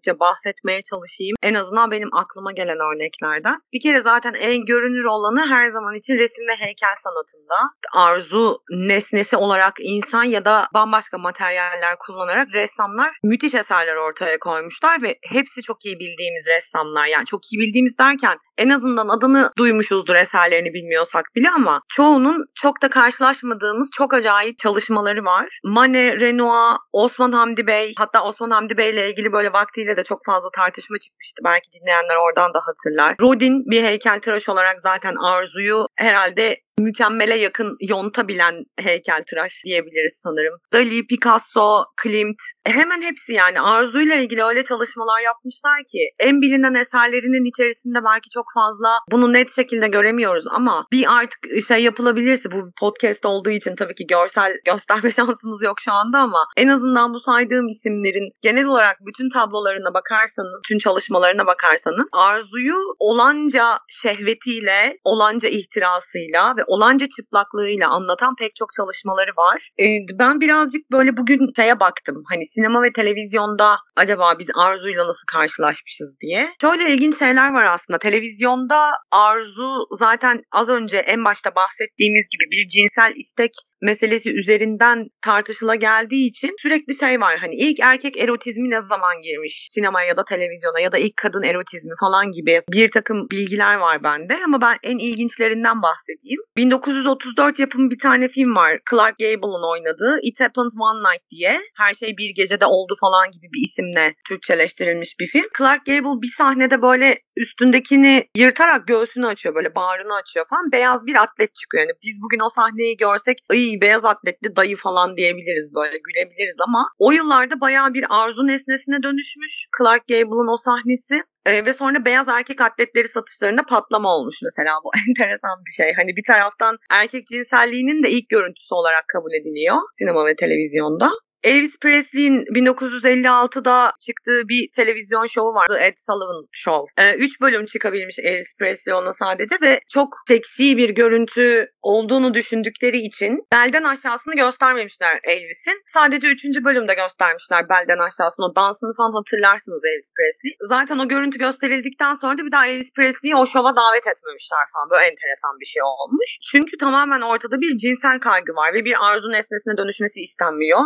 [0.00, 1.36] kısaca bahsetmeye çalışayım.
[1.42, 3.60] En azından benim aklıma gelen örneklerden.
[3.72, 7.54] Bir kere zaten en görünür olanı her zaman için resim ve heykel sanatında.
[7.92, 15.18] Arzu nesnesi olarak insan ya da bambaşka materyaller kullanarak ressamlar müthiş eserler ortaya koymuşlar ve
[15.22, 17.06] hepsi çok iyi bildiğimiz ressamlar.
[17.06, 22.82] Yani çok iyi bildiğimiz derken en azından adını duymuşuzdur eserlerini bilmiyorsak bile ama çoğunun çok
[22.82, 25.58] da karşılaşmadığımız çok acayip çalışmaları var.
[25.64, 30.24] Manet, Renoir, Osman Hamdi Bey hatta Osman Hamdi Bey ile ilgili böyle vaktiyle de çok
[30.24, 31.42] fazla tartışma çıkmıştı.
[31.44, 33.16] Belki dinleyenler oradan da hatırlar.
[33.20, 40.58] Rodin bir heykeltıraş olarak zaten arzuyu herhalde mükemmele yakın yontabilen heykeltıraş diyebiliriz sanırım.
[40.72, 47.48] Dali, Picasso, Klimt hemen hepsi yani arzuyla ilgili öyle çalışmalar yapmışlar ki en bilinen eserlerinin
[47.48, 53.26] içerisinde belki çok fazla bunu net şekilde göremiyoruz ama bir artık şey yapılabilirse bu podcast
[53.26, 57.68] olduğu için tabii ki görsel gösterme şansımız yok şu anda ama en azından bu saydığım
[57.68, 66.64] isimlerin genel olarak bütün tablolarına bakarsanız, bütün çalışmalarına bakarsanız arzuyu olanca şehvetiyle, olanca ihtirasıyla ve
[66.74, 69.70] olanca çıplaklığıyla anlatan pek çok çalışmaları var.
[69.80, 69.84] Ee,
[70.18, 72.22] ben birazcık böyle bugün şeye baktım.
[72.30, 76.48] Hani sinema ve televizyonda acaba biz arzuyla nasıl karşılaşmışız diye.
[76.60, 77.98] Şöyle ilginç şeyler var aslında.
[77.98, 83.50] Televizyonda arzu zaten az önce en başta bahsettiğimiz gibi bir cinsel istek
[83.82, 89.70] meselesi üzerinden tartışıla geldiği için sürekli şey var hani ilk erkek erotizmi ne zaman girmiş
[89.74, 94.02] sinemaya ya da televizyona ya da ilk kadın erotizmi falan gibi bir takım bilgiler var
[94.02, 96.40] bende ama ben en ilginçlerinden bahsedeyim.
[96.56, 101.94] 1934 yapımı bir tane film var Clark Gable'ın oynadığı It Happens One Night diye her
[101.94, 105.48] şey bir gecede oldu falan gibi bir isimle Türkçeleştirilmiş bir film.
[105.58, 111.14] Clark Gable bir sahnede böyle üstündekini yırtarak göğsünü açıyor böyle bağrını açıyor falan beyaz bir
[111.14, 111.84] atlet çıkıyor.
[111.84, 113.38] Yani biz bugün o sahneyi görsek
[113.80, 119.66] beyaz atletli dayı falan diyebiliriz böyle gülebiliriz ama o yıllarda bayağı bir arzu nesnesine dönüşmüş
[119.78, 121.22] Clark Gable'ın o sahnesi.
[121.46, 125.94] Ee, ve sonra beyaz erkek atletleri satışlarında patlama olmuş mesela bu enteresan bir şey.
[125.94, 131.10] Hani bir taraftan erkek cinselliğinin de ilk görüntüsü olarak kabul ediliyor sinema ve televizyonda.
[131.42, 135.66] Elvis Presley'in 1956'da çıktığı bir televizyon şovu var.
[135.66, 137.02] The Ed Sullivan Show.
[137.02, 142.98] Ee, üç bölüm çıkabilmiş Elvis Presley ona sadece ve çok seksi bir görüntü olduğunu düşündükleri
[142.98, 145.82] için belden aşağısını göstermemişler Elvis'in.
[145.94, 148.46] Sadece üçüncü bölümde göstermişler belden aşağısını.
[148.46, 150.52] O dansını falan hatırlarsınız Elvis Presley.
[150.68, 154.90] Zaten o görüntü gösterildikten sonra da bir daha Elvis Presley'i o şova davet etmemişler falan.
[154.90, 156.38] Böyle enteresan bir şey olmuş.
[156.52, 160.80] Çünkü tamamen ortada bir cinsel kaygı var ve bir arzu nesnesine dönüşmesi istenmiyor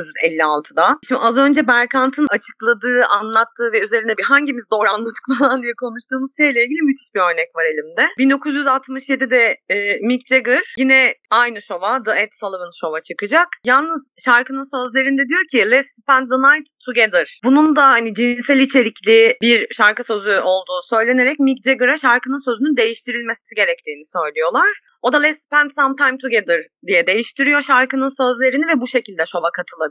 [0.00, 0.98] 1956'da.
[1.08, 6.36] Şimdi az önce Berkant'ın açıkladığı, anlattığı ve üzerine bir hangimiz doğru anladık falan diye konuştuğumuz
[6.36, 8.04] şeyle ilgili müthiş bir örnek var elimde.
[8.18, 13.48] 1967'de e, Mick Jagger yine aynı şova The Ed Sullivan Show'a çıkacak.
[13.64, 17.40] Yalnız şarkının sözlerinde diyor ki Let's spend the night together.
[17.44, 23.54] Bunun da hani cinsel içerikli bir şarkı sözü olduğu söylenerek Mick Jagger'a şarkının sözünün değiştirilmesi
[23.56, 24.70] gerektiğini söylüyorlar.
[25.02, 29.50] O da Let's Spend Some Time Together diye değiştiriyor şarkının sözlerini ve bu şekilde şova
[29.50, 29.89] katılabiliyor.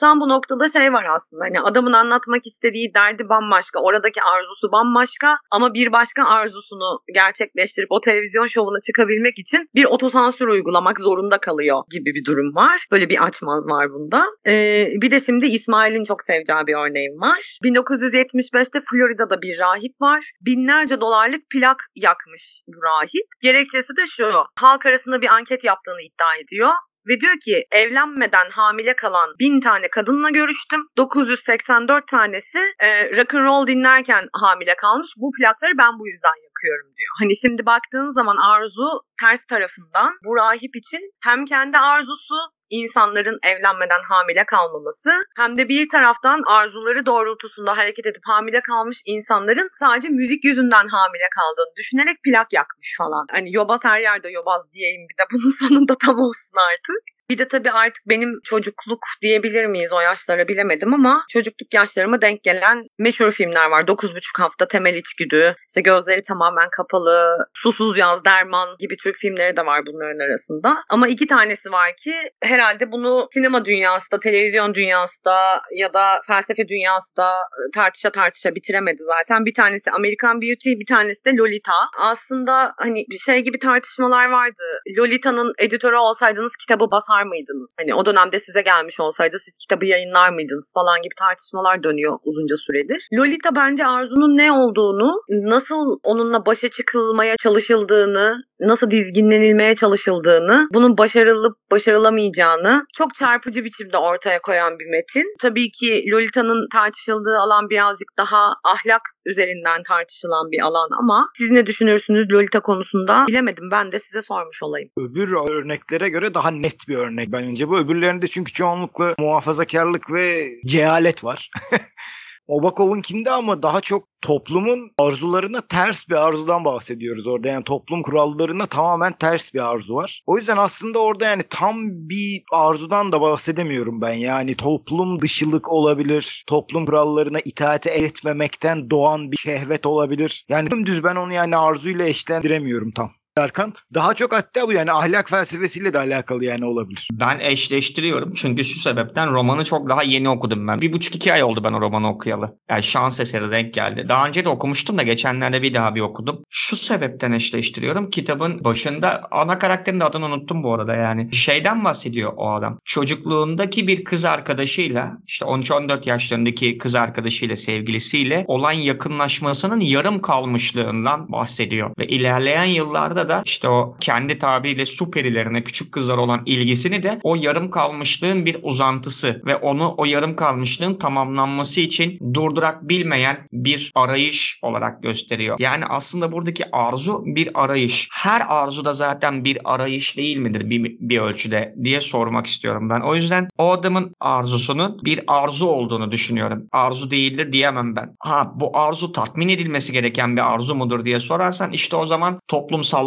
[0.00, 5.38] Tam bu noktada şey var aslında hani adamın anlatmak istediği derdi bambaşka, oradaki arzusu bambaşka
[5.50, 11.82] ama bir başka arzusunu gerçekleştirip o televizyon şovuna çıkabilmek için bir otosansür uygulamak zorunda kalıyor
[11.90, 12.86] gibi bir durum var.
[12.92, 14.24] Böyle bir açmaz var bunda.
[14.46, 17.58] Ee, bir de şimdi İsmail'in çok seveceği bir örneğim var.
[17.64, 20.32] 1975'te Florida'da bir rahip var.
[20.40, 23.26] Binlerce dolarlık plak yakmış bu rahip.
[23.42, 26.70] Gerekçesi de şu halk arasında bir anket yaptığını iddia ediyor.
[27.08, 30.88] Ve diyor ki evlenmeden hamile kalan bin tane kadınla görüştüm.
[30.96, 35.10] 984 tanesi e, rock and roll dinlerken hamile kalmış.
[35.16, 37.10] Bu plakları ben bu yüzden yakıyorum diyor.
[37.18, 42.34] Hani şimdi baktığınız zaman arzu ters tarafından bu rahip için hem kendi arzusu
[42.70, 49.68] insanların evlenmeden hamile kalmaması hem de bir taraftan arzuları doğrultusunda hareket edip hamile kalmış insanların
[49.78, 53.26] sadece müzik yüzünden hamile kaldığını düşünerek plak yakmış falan.
[53.30, 57.13] Hani yobaz her yerde yobaz diyeyim bir de bunun sonunda tam olsun artık.
[57.30, 62.42] Bir de tabii artık benim çocukluk diyebilir miyiz o yaşlara bilemedim ama çocukluk yaşlarıma denk
[62.42, 63.82] gelen meşhur filmler var.
[63.82, 69.66] 9,5 hafta temel içgüdü, işte gözleri tamamen kapalı, susuz yaz derman gibi Türk filmleri de
[69.66, 70.82] var bunların arasında.
[70.88, 76.20] Ama iki tanesi var ki herhalde bunu sinema dünyası da, televizyon dünyası da ya da
[76.26, 77.30] felsefe dünyası da
[77.74, 79.46] tartışa tartışa bitiremedi zaten.
[79.46, 81.88] Bir tanesi American Beauty, bir tanesi de Lolita.
[81.98, 84.62] Aslında hani bir şey gibi tartışmalar vardı.
[84.98, 87.74] Lolita'nın editörü olsaydınız kitabı basar mıydınız?
[87.78, 92.56] Hani o dönemde size gelmiş olsaydı siz kitabı yayınlar mıydınız falan gibi tartışmalar dönüyor uzunca
[92.56, 93.08] süredir.
[93.12, 101.56] Lolita bence Arzu'nun ne olduğunu, nasıl onunla başa çıkılmaya çalışıldığını, nasıl dizginlenilmeye çalışıldığını, bunun başarılıp
[101.70, 105.34] başarılamayacağını çok çarpıcı biçimde ortaya koyan bir metin.
[105.40, 111.66] Tabii ki Lolita'nın tartışıldığı alan birazcık daha ahlak üzerinden tartışılan bir alan ama siz ne
[111.66, 113.70] düşünürsünüz Lolita konusunda bilemedim.
[113.70, 114.90] Ben de size sormuş olayım.
[114.98, 117.78] Öbür örneklere göre daha net bir örnek bence bu.
[117.78, 121.50] Öbürlerinde çünkü çoğunlukla muhafazakarlık ve cehalet var.
[122.46, 127.48] Obakov'unkinde ama daha çok toplumun arzularına ters bir arzudan bahsediyoruz orada.
[127.48, 130.22] Yani toplum kurallarına tamamen ters bir arzu var.
[130.26, 134.12] O yüzden aslında orada yani tam bir arzudan da bahsedemiyorum ben.
[134.12, 136.44] Yani toplum dışılık olabilir.
[136.46, 140.44] Toplum kurallarına itaat etmemekten doğan bir şehvet olabilir.
[140.48, 143.10] Yani dümdüz ben onu yani arzuyla eşlendiremiyorum tam.
[143.36, 143.78] Erkant.
[143.94, 147.08] Daha çok hatta bu yani ahlak felsefesiyle de alakalı yani olabilir.
[147.12, 150.80] Ben eşleştiriyorum çünkü şu sebepten romanı çok daha yeni okudum ben.
[150.80, 152.58] Bir buçuk iki ay oldu ben o romanı okuyalı.
[152.70, 154.06] Yani şans eseri denk geldi.
[154.08, 156.42] Daha önce de okumuştum da geçenlerde bir daha bir okudum.
[156.50, 158.10] Şu sebepten eşleştiriyorum.
[158.10, 161.34] Kitabın başında ana karakterin de adını unuttum bu arada yani.
[161.34, 162.78] Şeyden bahsediyor o adam.
[162.84, 171.90] Çocukluğundaki bir kız arkadaşıyla işte 13-14 yaşlarındaki kız arkadaşıyla sevgilisiyle olan yakınlaşmasının yarım kalmışlığından bahsediyor.
[171.98, 177.20] Ve ilerleyen yıllarda da işte o kendi tabiriyle su perilerine küçük kızlar olan ilgisini de
[177.22, 183.92] o yarım kalmışlığın bir uzantısı ve onu o yarım kalmışlığın tamamlanması için durdurak bilmeyen bir
[183.94, 185.56] arayış olarak gösteriyor.
[185.58, 188.08] Yani aslında buradaki arzu bir arayış.
[188.12, 193.00] Her arzu da zaten bir arayış değil midir bir, bir ölçüde diye sormak istiyorum ben.
[193.00, 196.68] O yüzden o adamın arzusunun bir arzu olduğunu düşünüyorum.
[196.72, 198.16] Arzu değildir diyemem ben.
[198.18, 202.40] Ha bu arzu tatmin edilmesi gereken bir arzu mudur diye sorarsan işte o zaman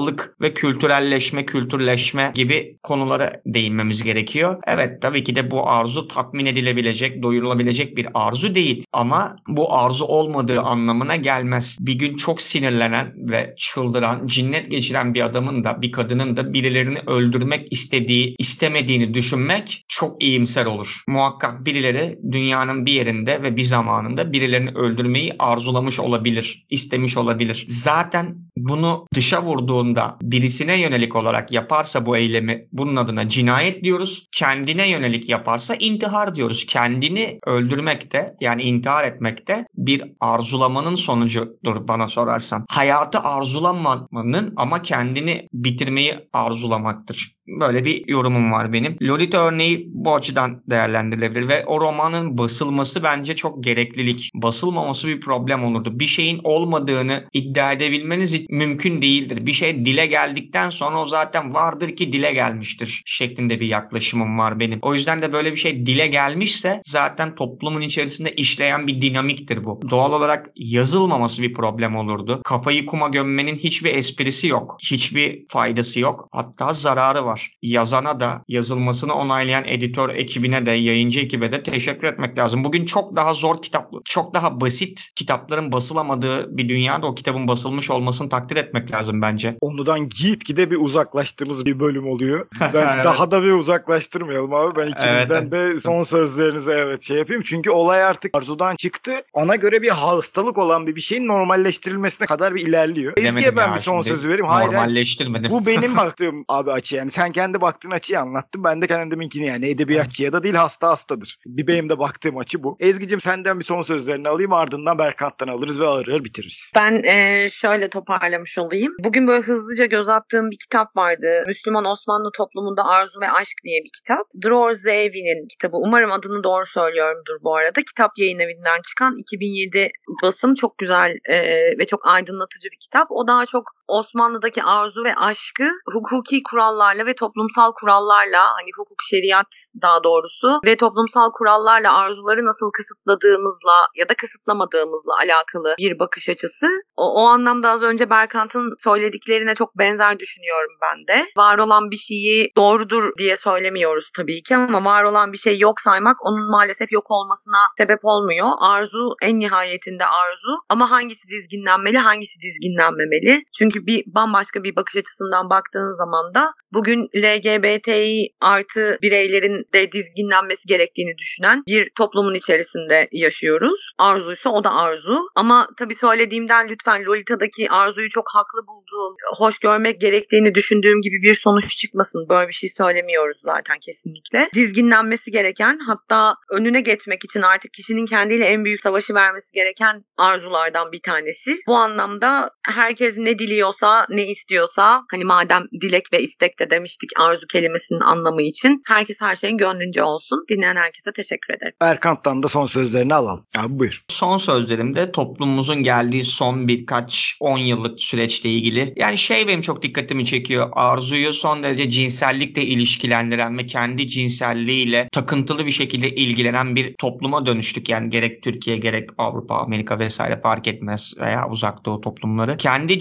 [0.08, 4.62] toplumsallık ve kültürelleşme, kültürleşme gibi konulara değinmemiz gerekiyor.
[4.68, 8.84] Evet tabii ki de bu arzu tatmin edilebilecek, doyurulabilecek bir arzu değil.
[8.94, 11.78] Ama bu arzu olmadığı anlamına gelmez.
[11.80, 17.00] Bir gün çok sinirlenen ve çıldıran, cinnet geçiren bir adamın da bir kadının da birilerini
[17.08, 21.02] öldürmek istediği, istemediğini düşünmek çok iyimser olur.
[21.08, 27.64] Muhakkak birileri dünyanın bir yerinde ve bir zamanında birilerini öldürmeyi arzulamış olabilir, istemiş olabilir.
[27.68, 34.28] Zaten bunu dışa vurduğunda birisine yönelik olarak yaparsa bu eylemi bunun adına cinayet diyoruz.
[34.32, 36.66] Kendine yönelik yaparsa intihar diyoruz.
[36.66, 42.66] Kendini öldürmek de yani intihar etmek de bir arzulamanın sonucudur bana sorarsan.
[42.70, 47.37] Hayatı arzulamanın ama kendini bitirmeyi arzulamaktır.
[47.48, 48.98] Böyle bir yorumum var benim.
[49.02, 54.32] Lolita örneği bu açıdan değerlendirilebilir ve o romanın basılması bence çok gereklilik.
[54.36, 56.00] Basılmaması bir problem olurdu.
[56.00, 59.46] Bir şeyin olmadığını iddia edebilmeniz mümkün değildir.
[59.46, 64.60] Bir şey dile geldikten sonra o zaten vardır ki dile gelmiştir şeklinde bir yaklaşımım var
[64.60, 64.80] benim.
[64.82, 69.80] O yüzden de böyle bir şey dile gelmişse zaten toplumun içerisinde işleyen bir dinamiktir bu.
[69.90, 72.42] Doğal olarak yazılmaması bir problem olurdu.
[72.44, 74.78] Kafayı kuma gömmenin hiçbir esprisi yok.
[74.82, 76.28] Hiçbir faydası yok.
[76.32, 77.58] Hatta zararı var var.
[77.62, 82.64] Yazana da yazılmasını onaylayan editör ekibine de yayıncı ekibe de teşekkür etmek lazım.
[82.64, 87.90] Bugün çok daha zor kitap, çok daha basit kitapların basılamadığı bir dünyada o kitabın basılmış
[87.90, 89.58] olmasını takdir etmek lazım bence.
[89.62, 92.48] Onudan gitgide bir uzaklaştığımız bir bölüm oluyor.
[92.62, 93.06] Bence evet.
[93.06, 94.76] daha da bir uzaklaştırmayalım abi.
[94.76, 95.52] Ben ikinizden evet.
[95.52, 97.44] de son sözlerinize evet şey yapayım.
[97.46, 99.12] Çünkü olay artık arzudan çıktı.
[99.34, 103.14] Ona göre bir hastalık olan bir şeyin normalleştirilmesine kadar bir ilerliyor.
[103.18, 104.46] Ezgi'ye ben bir son sözü vereyim.
[104.46, 105.52] Hayır, normalleştirmedim.
[105.52, 107.12] Bu benim baktığım abi açı yani.
[107.12, 108.64] Sen kendi baktığın açıyı anlattın.
[108.64, 111.38] Ben de kendiminkini yani edebiyatçıya da değil hasta hastadır.
[111.46, 112.78] Bir benim de baktığım açı bu.
[112.80, 116.72] Ezgi'cim senden bir son sözlerini alayım ardından Berkant'tan alırız ve ağır ağır bitiririz.
[116.76, 118.94] Ben e, şöyle toparlamış olayım.
[119.04, 121.44] Bugün böyle hızlıca göz attığım bir kitap vardı.
[121.48, 124.28] Müslüman Osmanlı toplumunda Arzu ve Aşk diye bir kitap.
[124.44, 125.78] Dror Zevi'nin kitabı.
[125.78, 127.82] Umarım adını doğru söylüyorumdur bu arada.
[127.82, 129.92] Kitap yayın evinden çıkan 2007
[130.24, 131.38] basım çok güzel e,
[131.80, 133.08] ve çok aydınlatıcı bir kitap.
[133.10, 139.48] O daha çok Osmanlı'daki arzu ve aşkı hukuki kurallarla ve toplumsal kurallarla hani hukuk şeriat
[139.82, 146.68] daha doğrusu ve toplumsal kurallarla arzuları nasıl kısıtladığımızla ya da kısıtlamadığımızla alakalı bir bakış açısı.
[146.98, 151.26] O, o anlamda az önce Berkant'ın söylediklerine çok benzer düşünüyorum ben de.
[151.38, 155.80] Var olan bir şeyi doğrudur diye söylemiyoruz tabii ki ama var olan bir şey yok
[155.80, 158.48] saymak onun maalesef yok olmasına sebep olmuyor.
[158.60, 163.44] Arzu en nihayetinde arzu ama hangisi dizginlenmeli hangisi dizginlenmemeli?
[163.58, 170.68] Çünkü bir bambaşka bir bakış açısından baktığınız zaman da bugün LGBTİ artı bireylerin de dizginlenmesi
[170.68, 173.80] gerektiğini düşünen bir toplumun içerisinde yaşıyoruz.
[173.98, 175.18] Arzuysa o da arzu.
[175.36, 181.34] Ama tabii söylediğimden lütfen Lolita'daki arzuyu çok haklı bulduğum, hoş görmek gerektiğini düşündüğüm gibi bir
[181.34, 182.30] sonuç çıkmasın.
[182.30, 184.50] Böyle bir şey söylemiyoruz zaten kesinlikle.
[184.54, 190.92] Dizginlenmesi gereken hatta önüne geçmek için artık kişinin kendiyle en büyük savaşı vermesi gereken arzulardan
[190.92, 191.52] bir tanesi.
[191.68, 197.48] Bu anlamda herkes ne diliyorsa, ne istiyorsa hani madem dilek ve istek de demiştik arzu
[197.48, 198.82] kelimesinin anlamı için.
[198.88, 200.46] Herkes her şeyin gönlünce olsun.
[200.50, 201.74] Dinleyen herkese teşekkür ederim.
[201.82, 203.46] Erkant'tan da son sözlerini alalım.
[203.58, 204.04] Abi buyur.
[204.08, 208.94] Son sözlerimde toplumumuzun geldiği son birkaç 10 yıllık süreçle ilgili.
[208.96, 210.70] Yani şey benim çok dikkatimi çekiyor.
[210.74, 217.90] Arzuyu son derece cinsellikle ilişkilendiren ve kendi cinselliğiyle takıntılı bir şekilde ilgilenen bir topluma dönüştük.
[217.90, 222.58] Yani gerek Türkiye gerek Avrupa, Amerika vesaire fark etmez veya uzak doğu toplumları.
[222.58, 223.00] Kendi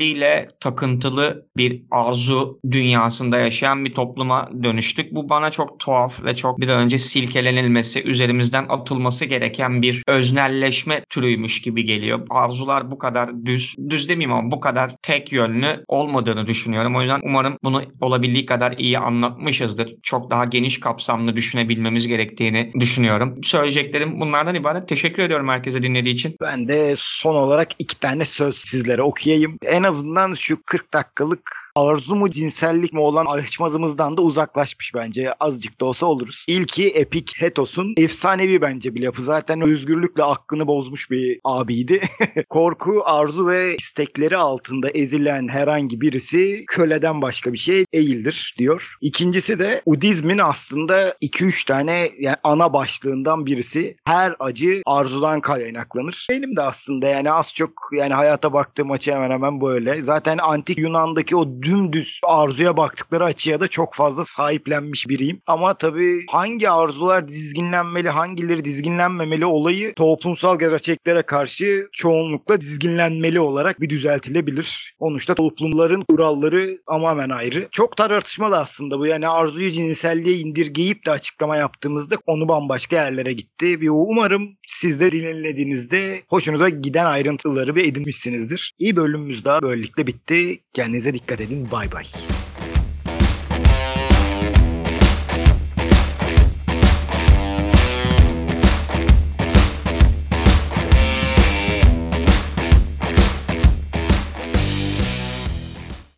[0.00, 5.14] cinselliğiyle takıntılı bir arzu dünyasında yaşayan bir topluma dönüştük.
[5.14, 11.62] Bu bana çok tuhaf ve çok bir önce silkelenilmesi, üzerimizden atılması gereken bir öznelleşme türüymüş
[11.62, 12.26] gibi geliyor.
[12.30, 16.96] Arzular bu kadar düz, düz demeyeyim ama bu kadar tek yönlü olmadığını düşünüyorum.
[16.96, 19.94] O yüzden umarım bunu olabildiği kadar iyi anlatmışızdır.
[20.02, 23.40] Çok daha geniş kapsamlı düşünebilmemiz gerektiğini düşünüyorum.
[23.44, 24.88] Söyleyeceklerim bunlardan ibaret.
[24.88, 26.34] Teşekkür ediyorum herkese dinlediği için.
[26.40, 29.58] Ben de son olarak iki tane söz sizlere okuyayım.
[29.66, 35.32] En azından şu 40 dakikalık arzu mu cinsellik mi olan aşmazımızdan da uzaklaşmış bence.
[35.32, 36.44] Azıcık da olsa oluruz.
[36.48, 39.22] İlki Epiktetos'un efsanevi bence bir yapı.
[39.22, 42.00] Zaten özgürlükle aklını bozmuş bir abiydi.
[42.48, 48.94] Korku, arzu ve istekleri altında ezilen herhangi birisi köleden başka bir şey değildir diyor.
[49.00, 53.96] İkincisi de Udizmin aslında 2-3 tane yani ana başlığından birisi.
[54.04, 56.26] Her acı arzudan kaynaklanır.
[56.30, 60.02] Benim de aslında yani az çok yani hayata baktığım açı hemen hemen böyle.
[60.02, 65.42] Zaten antik Yunan'daki o dümdüz arzuya baktıkları açıya da çok fazla sahiplenmiş biriyim.
[65.46, 73.90] Ama tabii hangi arzular dizginlenmeli, hangileri dizginlenmemeli olayı toplumsal gerçeklere karşı çoğunlukla dizginlenmeli olarak bir
[73.90, 74.94] düzeltilebilir.
[74.98, 77.68] Sonuçta toplumların kuralları tamamen ayrı.
[77.72, 79.06] Çok tartışmalı aslında bu.
[79.06, 83.80] Yani arzuyu cinselliğe indirgeyip de açıklama yaptığımızda konu bambaşka yerlere gitti.
[83.80, 88.74] Bir umarım siz de dinlediğinizde hoşunuza giden ayrıntıları bir edinmişsinizdir.
[88.78, 90.60] İyi bölümümüz daha böylelikle bitti.
[90.74, 91.49] Kendinize dikkat edin.
[91.50, 92.39] Bye bye.